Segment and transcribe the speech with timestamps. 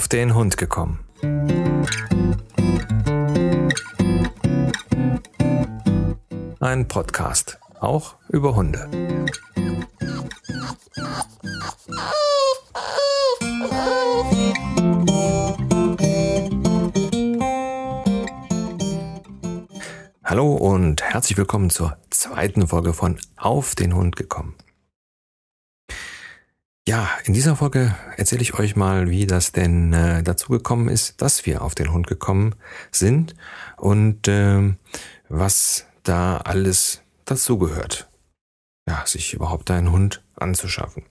[0.00, 1.00] auf den Hund gekommen.
[6.58, 8.88] Ein Podcast, auch über Hunde.
[20.24, 24.54] Hallo und herzlich willkommen zur zweiten Folge von Auf den Hund gekommen.
[26.90, 31.22] Ja, in dieser Folge erzähle ich euch mal, wie das denn äh, dazu gekommen ist,
[31.22, 32.56] dass wir auf den Hund gekommen
[32.90, 33.36] sind
[33.76, 34.74] und äh,
[35.28, 38.08] was da alles dazugehört.
[38.88, 41.04] Ja, sich überhaupt einen Hund anzuschaffen.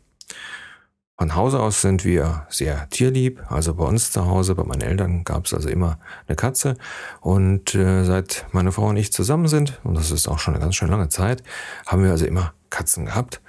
[1.17, 3.41] Von Hause aus sind wir sehr tierlieb.
[3.49, 6.75] Also bei uns zu Hause, bei meinen Eltern gab es also immer eine Katze.
[7.21, 10.61] Und äh, seit meine Frau und ich zusammen sind, und das ist auch schon eine
[10.61, 11.41] ganz schön lange Zeit,
[11.87, 13.39] haben wir also immer Katzen gehabt.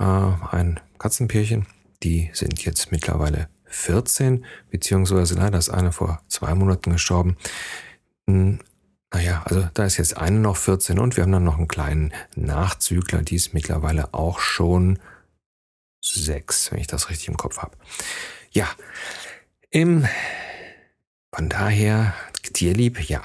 [0.00, 1.66] Äh, ein Katzenpärchen.
[2.02, 7.36] Die sind jetzt mittlerweile 14, beziehungsweise leider ist eine vor zwei Monaten gestorben.
[8.26, 8.60] Hm,
[9.12, 12.12] naja, also da ist jetzt eine noch 14 und wir haben dann noch einen kleinen
[12.34, 14.98] Nachzügler, die ist mittlerweile auch schon
[16.02, 17.76] sechs, wenn ich das richtig im Kopf habe.
[18.50, 18.68] Ja,
[19.70, 20.06] im,
[21.34, 22.14] von daher
[22.52, 23.22] tierlieb, ja.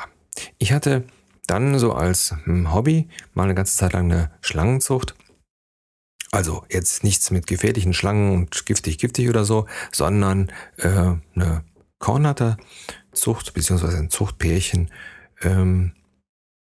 [0.58, 1.04] Ich hatte
[1.48, 5.16] dann so als hm, Hobby mal eine ganze Zeit lang eine Schlangenzucht
[6.34, 10.88] also jetzt nichts mit gefährlichen Schlangen und giftig, giftig oder so, sondern äh,
[11.36, 11.64] eine
[12.00, 14.90] Kornhatterzucht beziehungsweise ein Zuchtpärchen
[15.44, 15.94] ähm,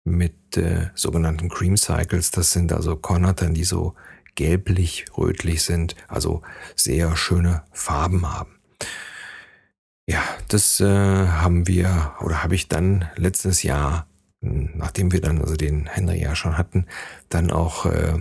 [0.04, 2.30] mit äh, sogenannten Cream Cycles.
[2.30, 3.94] Das sind also Kornhattern, die so
[4.34, 6.40] gelblich-rötlich sind, also
[6.74, 8.58] sehr schöne Farben haben.
[10.06, 14.06] Ja, das äh, haben wir oder habe ich dann letztes Jahr,
[14.40, 16.86] nachdem wir dann also den Henry ja schon hatten,
[17.28, 18.20] dann auch äh,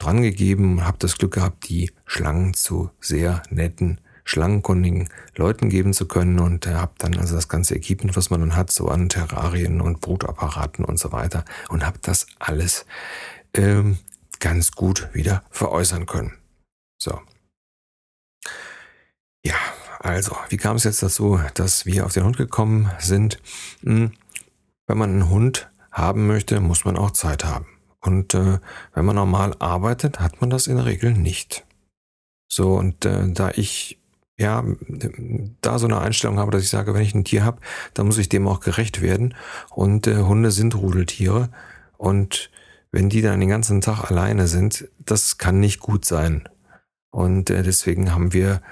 [0.00, 5.92] äh, dran gegeben, habe das Glück gehabt, die Schlangen zu sehr netten, schlangenkundigen Leuten geben
[5.92, 8.88] zu können und äh, habe dann also das ganze Equipment, was man dann hat, so
[8.88, 12.86] an Terrarien und Brutapparaten und so weiter und habe das alles
[13.54, 13.98] ähm,
[14.38, 16.32] ganz gut wieder veräußern können.
[16.98, 17.20] So.
[19.44, 19.54] Ja,
[19.98, 23.40] also, wie kam es jetzt dazu, dass wir auf den Hund gekommen sind?
[23.82, 24.12] Hm,
[24.86, 27.66] wenn man einen Hund haben möchte, muss man auch Zeit haben.
[28.00, 28.58] Und äh,
[28.94, 31.64] wenn man normal arbeitet, hat man das in der Regel nicht.
[32.48, 34.00] So, und äh, da ich
[34.38, 34.64] ja
[35.60, 37.60] da so eine Einstellung habe, dass ich sage, wenn ich ein Tier habe,
[37.94, 39.34] dann muss ich dem auch gerecht werden.
[39.70, 41.50] Und äh, Hunde sind Rudeltiere.
[41.98, 42.50] Und
[42.90, 46.48] wenn die dann den ganzen Tag alleine sind, das kann nicht gut sein.
[47.10, 48.62] Und äh, deswegen haben wir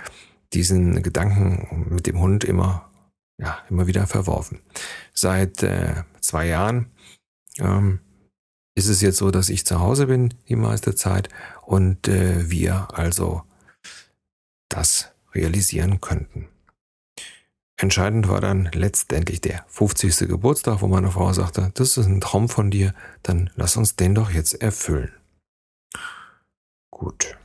[0.53, 2.91] diesen Gedanken mit dem Hund immer,
[3.39, 4.61] ja, immer wieder verworfen.
[5.13, 6.87] Seit äh, zwei Jahren
[7.59, 8.01] ähm,
[8.79, 11.29] ist es jetzt so, dass ich zu Hause bin die meiste Zeit
[11.63, 13.43] und äh, wir also
[14.69, 16.49] das realisieren könnten.
[17.77, 20.29] Entscheidend war dann letztendlich der 50.
[20.29, 24.15] Geburtstag, wo meine Frau sagte, das ist ein Traum von dir, dann lass uns den
[24.15, 25.13] doch jetzt erfüllen.
[26.91, 27.37] Gut.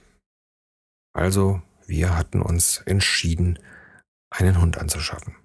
[1.14, 3.60] Also, wir hatten uns entschieden,
[4.30, 5.36] einen Hund anzuschaffen.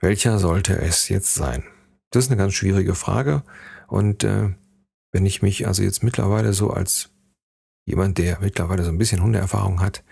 [0.00, 1.64] Welcher sollte es jetzt sein?
[2.10, 3.42] Das ist eine ganz schwierige Frage
[3.86, 4.54] und äh,
[5.12, 7.10] wenn ich mich also jetzt mittlerweile so als
[7.86, 10.04] jemand, der mittlerweile so ein bisschen Hundeerfahrung hat,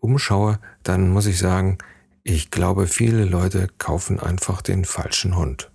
[0.00, 1.78] umschaue, dann muss ich sagen,
[2.22, 5.70] ich glaube, viele Leute kaufen einfach den falschen Hund.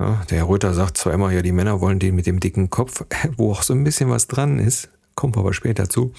[0.00, 2.68] Ja, der Herr Röther sagt zwar immer, ja, die Männer wollen den mit dem dicken
[2.68, 3.04] Kopf,
[3.36, 6.12] wo auch so ein bisschen was dran ist, kommt aber später zu.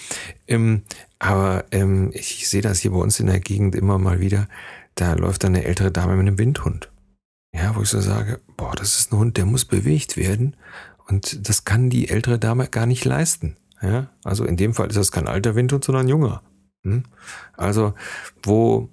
[0.48, 0.84] Ähm,
[1.20, 4.48] aber ähm, ich sehe das hier bei uns in der Gegend immer mal wieder.
[4.96, 6.90] Da läuft dann eine ältere Dame mit einem Windhund.
[7.56, 10.58] Ja, wo ich so sage, boah, das ist ein Hund, der muss bewegt werden
[11.08, 13.56] und das kann die ältere Dame gar nicht leisten.
[13.82, 16.44] Ja, also in dem Fall ist das kein alter Windhund, sondern ein junger.
[16.84, 17.04] Hm?
[17.54, 17.94] Also,
[18.44, 18.90] wo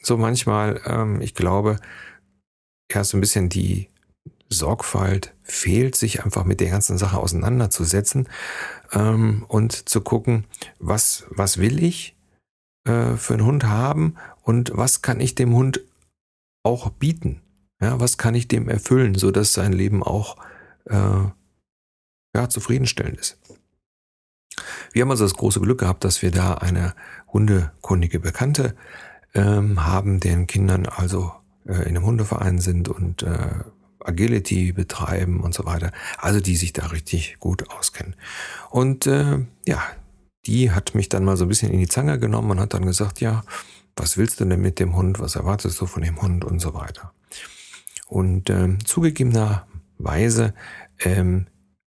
[0.00, 1.80] so manchmal, ähm, ich glaube,
[2.92, 3.88] ja, so ein bisschen die
[4.48, 8.28] Sorgfalt fehlt, sich einfach mit der ganzen Sache auseinanderzusetzen
[8.92, 10.46] ähm, und zu gucken,
[10.78, 12.16] was, was will ich
[12.84, 15.80] äh, für einen Hund haben und was kann ich dem Hund
[16.62, 17.42] auch bieten.
[17.80, 20.36] Ja, was kann ich dem erfüllen, so dass sein Leben auch
[20.86, 21.24] äh,
[22.34, 23.38] ja, zufriedenstellend ist?
[24.92, 26.94] Wir haben also das große Glück gehabt, dass wir da eine
[27.32, 28.74] hundekundige Bekannte
[29.34, 31.32] ähm, haben, deren Kindern also
[31.66, 33.64] äh, in einem Hundeverein sind und äh,
[34.00, 35.92] Agility betreiben und so weiter.
[36.18, 38.16] Also die sich da richtig gut auskennen.
[38.70, 39.82] Und äh, ja,
[40.46, 42.86] die hat mich dann mal so ein bisschen in die Zange genommen und hat dann
[42.86, 43.44] gesagt, ja,
[43.96, 45.20] was willst du denn mit dem Hund?
[45.20, 47.12] Was erwartest du von dem Hund und so weiter.
[48.08, 50.54] Und ähm, zugegebenerweise
[51.00, 51.46] ähm,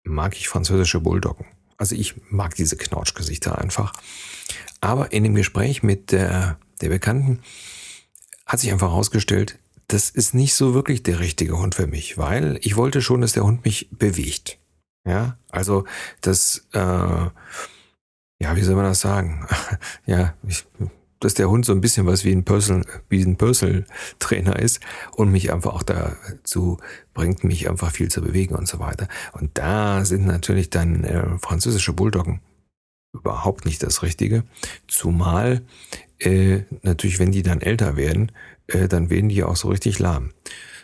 [0.03, 1.45] mag ich französische Bulldoggen.
[1.77, 3.93] Also ich mag diese Knautschgesichter einfach.
[4.81, 7.41] Aber in dem Gespräch mit der der Bekannten,
[8.45, 9.57] hat sich einfach herausgestellt,
[9.87, 13.33] das ist nicht so wirklich der richtige Hund für mich, weil ich wollte schon, dass
[13.33, 14.57] der Hund mich bewegt.
[15.07, 15.85] Ja, also
[16.21, 19.47] das, äh, ja, wie soll man das sagen?
[20.05, 20.65] ja, ich,
[21.19, 23.85] dass der Hund so ein bisschen was wie ein Personal, wie ein Personal
[24.19, 24.79] Trainer ist
[25.15, 26.77] und mich einfach auch dazu
[27.13, 29.07] bringt, mich einfach viel zu bewegen und so weiter.
[29.33, 32.41] Und da sind natürlich dann äh, französische Bulldoggen
[33.13, 34.43] überhaupt nicht das Richtige.
[34.87, 35.61] Zumal
[36.19, 38.31] äh, natürlich, wenn die dann älter werden,
[38.67, 40.31] äh, dann werden die auch so richtig lahm.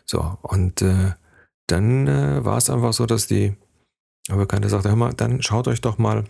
[0.06, 1.12] So, und äh,
[1.68, 3.56] dann äh, war es einfach so, dass die
[4.28, 6.26] Bekannte sagte, hör mal, dann schaut euch doch mal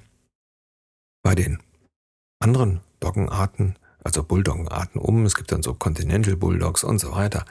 [1.24, 1.60] bei den
[2.40, 5.26] anderen Doggenarten, also Bulldoggenarten um.
[5.26, 7.46] Es gibt dann so Continental Bulldogs und so weiter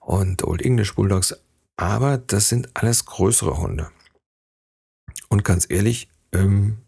[0.00, 1.36] und Old English Bulldogs,
[1.76, 3.90] aber das sind alles größere Hunde.
[5.28, 6.78] Und ganz ehrlich, ähm,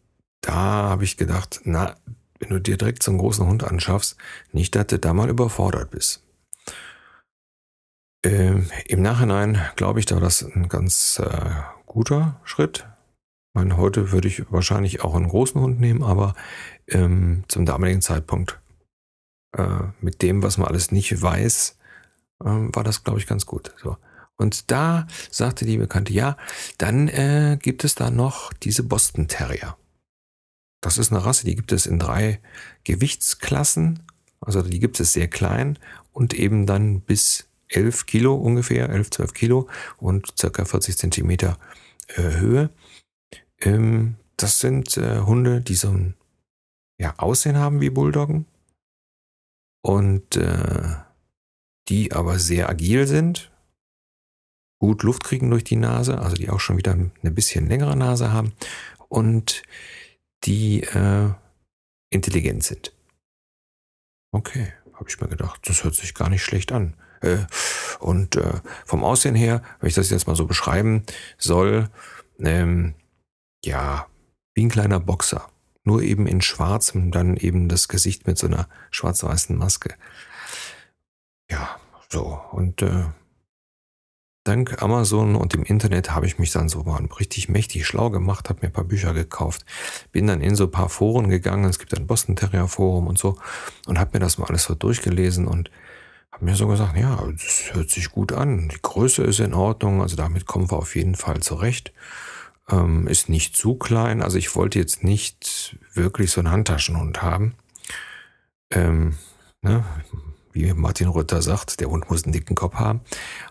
[0.41, 1.97] da habe ich gedacht, na,
[2.39, 4.17] wenn du dir direkt so einen großen Hund anschaffst,
[4.53, 6.25] nicht, dass du da mal überfordert bist.
[8.25, 11.51] Ähm, Im Nachhinein glaube ich, da das ein ganz äh,
[11.87, 12.87] guter Schritt.
[13.49, 16.35] Ich meine, heute würde ich wahrscheinlich auch einen großen Hund nehmen, aber
[16.89, 18.59] ähm, zum damaligen Zeitpunkt
[19.57, 21.77] äh, mit dem, was man alles nicht weiß,
[22.41, 23.75] äh, war das, glaube ich, ganz gut.
[23.83, 23.97] So.
[24.37, 26.37] Und da sagte die Bekannte, ja,
[26.79, 29.77] dann äh, gibt es da noch diese Boston Terrier.
[30.81, 32.41] Das ist eine Rasse, die gibt es in drei
[32.85, 34.03] Gewichtsklassen.
[34.41, 35.79] Also die gibt es sehr klein
[36.13, 39.69] und eben dann bis 11 Kilo ungefähr, 11, 12 Kilo
[39.99, 41.59] und circa 40 Zentimeter
[42.17, 42.71] äh, Höhe.
[43.61, 46.15] Ähm, das sind äh, Hunde, die so ein
[46.99, 48.47] ja, Aussehen haben wie Bulldoggen
[49.83, 50.97] und äh,
[51.89, 53.51] die aber sehr agil sind,
[54.79, 58.33] gut Luft kriegen durch die Nase, also die auch schon wieder eine bisschen längere Nase
[58.33, 58.53] haben
[59.09, 59.63] und
[60.45, 61.31] die äh,
[62.11, 62.93] intelligent sind.
[64.33, 66.95] Okay, habe ich mir gedacht, das hört sich gar nicht schlecht an.
[67.21, 67.39] Äh,
[67.99, 71.05] und äh, vom Aussehen her, wenn ich das jetzt mal so beschreiben
[71.37, 71.91] soll,
[72.39, 72.95] ähm,
[73.65, 74.07] ja,
[74.55, 75.51] wie ein kleiner Boxer.
[75.85, 79.95] Nur eben in schwarz und dann eben das Gesicht mit so einer schwarz-weißen Maske.
[81.51, 81.77] Ja,
[82.09, 82.41] so.
[82.53, 83.05] Und äh,
[84.45, 88.49] dank Amazon und dem Internet habe ich mich dann so mal richtig mächtig schlau gemacht,
[88.49, 89.65] habe mir ein paar Bücher gekauft,
[90.13, 93.19] bin dann in so ein paar Foren gegangen, es gibt ein Boston Terrier Forum und
[93.19, 93.37] so
[93.87, 95.71] und habe mir das mal alles so durchgelesen und
[96.33, 100.01] habe mir so gesagt, ja, das hört sich gut an, die Größe ist in Ordnung,
[100.01, 101.93] also damit kommen wir auf jeden Fall zurecht.
[102.71, 107.55] Ähm, ist nicht zu klein, also ich wollte jetzt nicht wirklich so einen Handtaschenhund haben.
[108.71, 109.17] Ähm,
[109.63, 109.85] ne?
[110.53, 113.01] wie Martin Rütter sagt, der Hund muss einen dicken Kopf haben.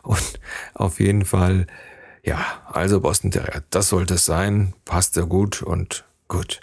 [0.01, 0.39] Und
[0.73, 1.67] auf jeden Fall,
[2.23, 6.59] ja, also Boston Terrier, das sollte es sein, passt ja gut und gut.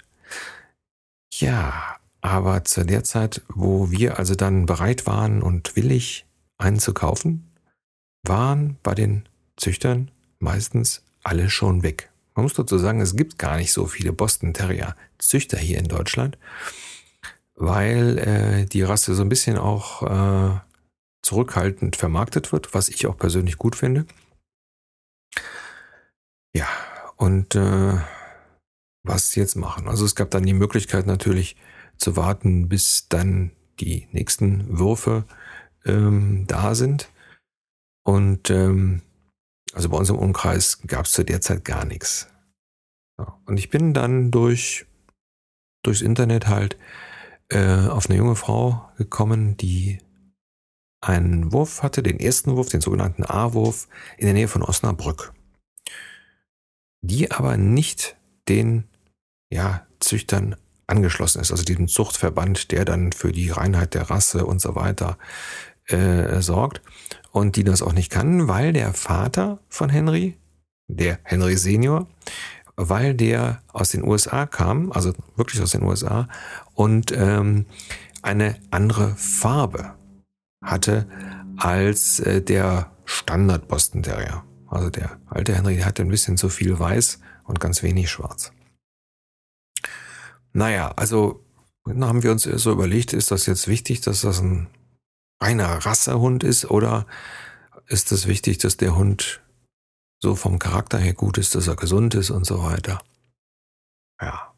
[1.33, 6.25] Ja, aber zu der Zeit, wo wir also dann bereit waren und willig,
[6.57, 7.51] einen zu kaufen,
[8.23, 12.09] waren bei den Züchtern meistens alle schon weg.
[12.37, 15.89] Man muss dazu sagen, es gibt gar nicht so viele Boston Terrier Züchter hier in
[15.89, 16.37] Deutschland
[17.57, 20.59] weil äh, die Rasse so ein bisschen auch äh,
[21.23, 24.05] zurückhaltend vermarktet wird, was ich auch persönlich gut finde.
[26.53, 26.67] Ja,
[27.17, 27.97] und äh,
[29.03, 29.87] was jetzt machen?
[29.87, 31.57] Also es gab dann die Möglichkeit natürlich
[31.97, 35.25] zu warten, bis dann die nächsten Würfe
[35.85, 37.09] ähm, da sind.
[38.03, 39.01] Und ähm,
[39.73, 42.27] also bei uns im Umkreis gab es zu der Zeit gar nichts.
[43.19, 44.85] Ja, und ich bin dann durch
[45.83, 46.77] durchs Internet halt
[47.49, 49.99] äh, auf eine junge Frau gekommen, die
[51.01, 55.33] einen Wurf hatte, den ersten Wurf, den sogenannten A-Wurf, in der Nähe von Osnabrück.
[57.01, 58.17] Die aber nicht
[58.49, 58.85] den
[59.49, 60.55] ja, Züchtern
[60.87, 65.17] angeschlossen ist, also diesem Zuchtverband, der dann für die Reinheit der Rasse und so weiter
[65.85, 66.81] äh, sorgt.
[67.37, 70.39] Und die das auch nicht kann, weil der Vater von Henry,
[70.87, 72.07] der Henry Senior,
[72.75, 76.27] weil der aus den USA kam, also wirklich aus den USA,
[76.73, 77.67] und ähm,
[78.23, 79.93] eine andere Farbe
[80.63, 81.07] hatte
[81.57, 84.43] als äh, der Standard Boston Terrier.
[84.65, 88.51] Also der alte Henry hatte ein bisschen zu viel weiß und ganz wenig schwarz.
[90.53, 91.45] Naja, also
[91.85, 94.69] dann haben wir uns so überlegt, ist das jetzt wichtig, dass das ein
[95.39, 97.05] reiner Rassehund ist oder
[97.87, 99.41] ist es wichtig, dass der Hund
[100.19, 102.99] so vom Charakter her gut ist, dass er gesund ist und so weiter.
[104.21, 104.53] Ja.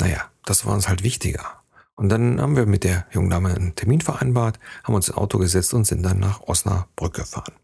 [0.00, 1.60] Naja, das war uns halt wichtiger.
[1.94, 5.38] Und dann haben wir mit der jungen Dame einen Termin vereinbart, haben uns ins Auto
[5.38, 7.54] gesetzt und sind dann nach Osnabrück gefahren.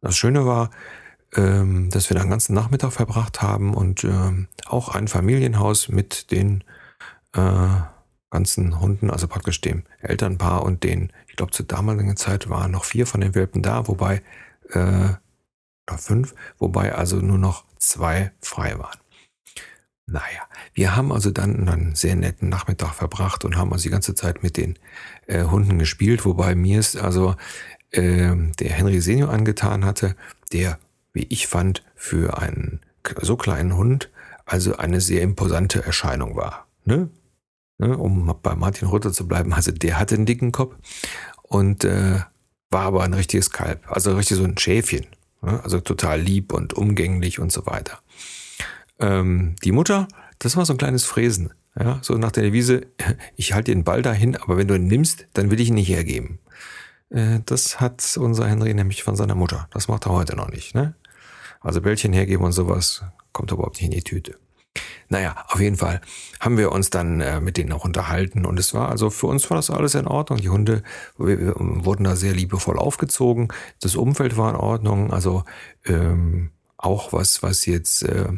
[0.00, 0.70] Das Schöne war,
[1.34, 6.30] ähm, dass wir da einen ganzen Nachmittag verbracht haben und ähm, auch ein Familienhaus mit
[6.30, 6.64] den
[7.34, 7.80] äh,
[8.36, 12.84] ganzen Hunden, also praktisch dem Elternpaar und den, ich glaube, zur damaligen Zeit waren noch
[12.84, 14.22] vier von den Welpen da, wobei,
[14.72, 15.08] äh,
[15.88, 18.98] oder fünf, wobei also nur noch zwei frei waren.
[20.06, 20.42] Naja,
[20.74, 24.42] wir haben also dann einen sehr netten Nachmittag verbracht und haben uns die ganze Zeit
[24.42, 24.78] mit den
[25.26, 27.36] äh, Hunden gespielt, wobei mir es also
[27.90, 30.14] äh, der Henry Senior angetan hatte,
[30.52, 30.78] der,
[31.14, 32.80] wie ich fand, für einen
[33.22, 34.10] so kleinen Hund
[34.44, 36.66] also eine sehr imposante Erscheinung war.
[36.84, 37.08] Ne?
[37.78, 37.96] Ne?
[37.96, 40.74] Um bei Martin Rutter zu bleiben, also der hatte einen dicken Kopf
[41.42, 42.20] und äh,
[42.70, 45.06] war aber ein richtiges Kalb, also richtig so ein Schäfchen,
[45.42, 45.62] ne?
[45.62, 48.00] also total lieb und umgänglich und so weiter.
[48.98, 51.52] Ähm, die Mutter, das war so ein kleines Fräsen.
[51.78, 52.86] Ja, so nach der Devise,
[53.36, 55.88] ich halte den Ball dahin, aber wenn du ihn nimmst, dann will ich ihn nicht
[55.88, 56.38] hergeben.
[57.10, 59.68] Äh, das hat unser Henry nämlich von seiner Mutter.
[59.72, 60.74] Das macht er heute noch nicht.
[60.74, 60.94] Ne?
[61.60, 64.38] Also Bällchen hergeben und sowas kommt überhaupt nicht in die Tüte.
[65.08, 66.00] Naja, auf jeden Fall
[66.40, 69.48] haben wir uns dann äh, mit denen auch unterhalten und es war also für uns
[69.50, 70.40] war das alles in Ordnung.
[70.40, 70.82] Die Hunde
[71.18, 73.48] wir, wir wurden da sehr liebevoll aufgezogen.
[73.80, 75.12] Das Umfeld war in Ordnung.
[75.12, 75.44] Also
[75.84, 78.28] ähm, auch was was jetzt äh,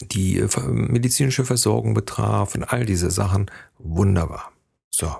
[0.00, 3.50] die äh, medizinische Versorgung betraf und all diese Sachen.
[3.78, 4.52] Wunderbar.
[4.90, 5.14] So.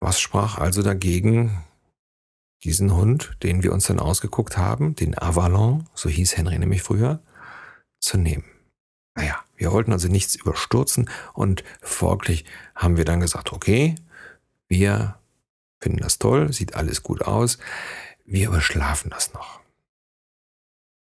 [0.00, 1.64] Was sprach also dagegen,
[2.64, 7.20] diesen Hund, den wir uns dann ausgeguckt haben, den Avalon, so hieß Henry nämlich früher,
[8.04, 8.44] zu nehmen?
[9.14, 12.44] Naja, wir wollten also nichts überstürzen und folglich
[12.74, 13.94] haben wir dann gesagt, okay,
[14.68, 15.18] wir
[15.80, 17.58] finden das toll, sieht alles gut aus,
[18.24, 19.64] wir überschlafen das noch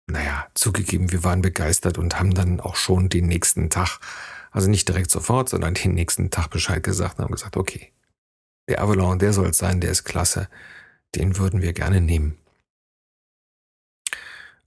[0.07, 3.99] naja, zugegeben, wir waren begeistert und haben dann auch schon den nächsten Tag,
[4.51, 7.93] also nicht direkt sofort, sondern den nächsten Tag Bescheid gesagt und haben gesagt, okay,
[8.69, 10.49] der Avalon, der soll es sein, der ist klasse,
[11.15, 12.39] den würden wir gerne nehmen.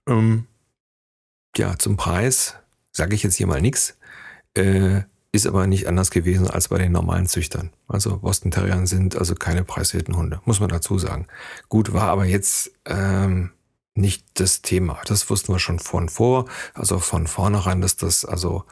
[0.07, 0.47] Ähm,
[1.57, 2.55] ja, zum Preis
[2.91, 3.97] sage ich jetzt hier mal nichts,
[4.55, 7.71] äh, ist aber nicht anders gewesen als bei den normalen Züchtern.
[7.87, 11.27] Also Boston Terriern sind also keine preiswerten Hunde, muss man dazu sagen.
[11.69, 13.51] Gut, war aber jetzt ähm,
[13.93, 14.99] nicht das Thema.
[15.05, 18.63] Das wussten wir schon von vor, also von vornherein, dass das also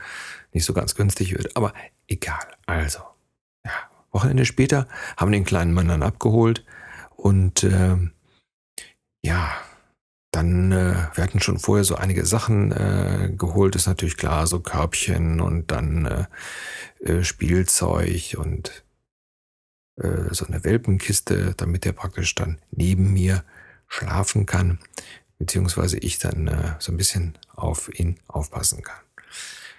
[0.53, 1.55] nicht so ganz günstig wird.
[1.55, 1.73] Aber
[2.07, 2.47] egal.
[2.65, 2.99] Also,
[3.65, 3.71] ja,
[4.11, 4.87] Wochenende später
[5.17, 6.65] haben den kleinen Mann dann abgeholt
[7.15, 7.97] und äh,
[9.23, 9.51] ja,
[10.35, 14.59] dann, äh, wir hatten schon vorher so einige Sachen äh, geholt, ist natürlich klar, so
[14.59, 16.25] Körbchen und dann äh,
[17.09, 18.83] äh, Spielzeug und
[19.95, 23.45] äh, so eine Welpenkiste, damit er praktisch dann neben mir
[23.87, 24.79] schlafen kann,
[25.39, 28.99] beziehungsweise ich dann äh, so ein bisschen auf ihn aufpassen kann.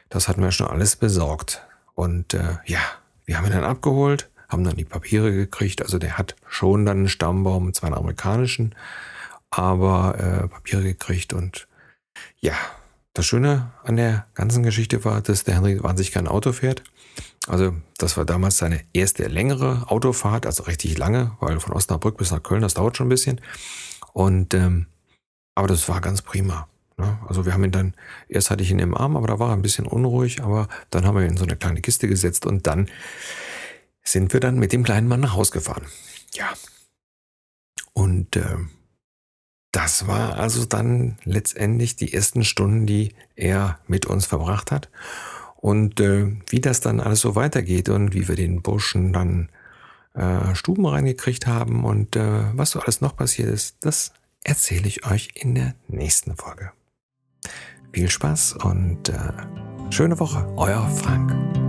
[0.09, 1.67] Das hatten wir schon alles besorgt.
[1.95, 2.81] Und äh, ja,
[3.27, 5.83] wir haben ihn dann abgeholt, haben dann die Papiere gekriegt.
[5.83, 8.75] Also der hat schon dann einen Stammbaum, zwar einen amerikanischen,
[9.50, 11.33] aber äh, Papiere gekriegt.
[11.33, 11.69] Und
[12.41, 12.55] ja,
[13.15, 16.83] das Schöne an der ganzen Geschichte war, dass der Henry wahnsinnig kein Auto fährt.
[17.47, 22.31] Also das war damals seine erste längere Autofahrt, also richtig lange, weil von Osnabrück bis
[22.33, 23.41] nach Köln, das dauert schon ein bisschen.
[24.12, 24.87] Und ähm,
[25.55, 26.69] aber das war ganz prima.
[26.99, 27.19] Ne?
[27.26, 27.95] Also wir haben ihn dann,
[28.29, 31.07] erst hatte ich ihn im Arm, aber da war er ein bisschen unruhig, aber dann
[31.07, 32.91] haben wir ihn in so eine kleine Kiste gesetzt und dann
[34.03, 35.87] sind wir dann mit dem kleinen Mann nach Hause gefahren.
[36.35, 36.53] Ja.
[37.93, 38.57] Und äh,
[39.76, 44.88] das war also dann letztendlich die ersten Stunden, die er mit uns verbracht hat.
[45.56, 49.50] Und äh, wie das dann alles so weitergeht und wie wir den Burschen dann
[50.14, 54.14] äh, Stuben reingekriegt haben und äh, was so alles noch passiert ist, das
[54.45, 56.73] erzähle ich euch in der nächsten Folge.
[57.92, 59.33] Viel Spaß und äh,
[59.90, 61.66] schöne Woche, euer Frank.